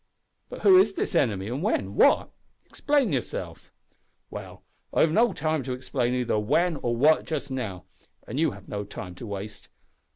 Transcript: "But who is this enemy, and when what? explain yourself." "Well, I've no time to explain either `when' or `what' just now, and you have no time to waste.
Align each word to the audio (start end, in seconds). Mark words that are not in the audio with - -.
"But 0.49 0.61
who 0.61 0.79
is 0.79 0.93
this 0.93 1.13
enemy, 1.13 1.47
and 1.47 1.61
when 1.61 1.93
what? 1.93 2.31
explain 2.65 3.13
yourself." 3.13 3.71
"Well, 4.31 4.63
I've 4.91 5.11
no 5.11 5.31
time 5.31 5.61
to 5.65 5.73
explain 5.73 6.15
either 6.15 6.33
`when' 6.33 6.79
or 6.81 6.95
`what' 6.97 7.23
just 7.25 7.51
now, 7.51 7.85
and 8.27 8.39
you 8.39 8.49
have 8.49 8.67
no 8.67 8.83
time 8.83 9.13
to 9.13 9.27
waste. 9.27 9.69